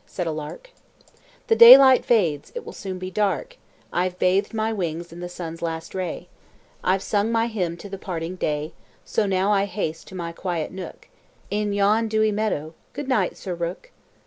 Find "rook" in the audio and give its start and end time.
13.53-13.91